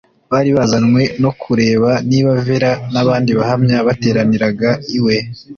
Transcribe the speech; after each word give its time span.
Bari 0.31 0.49
bazanywe 0.57 1.01
no 1.23 1.31
kureba 1.41 1.91
niba 2.09 2.31
Vera 2.45 2.71
n 2.93 2.95
abandi 3.01 3.29
Bahamya 3.39 3.77
bateraniraga 3.87 4.69
iwe 4.97 5.15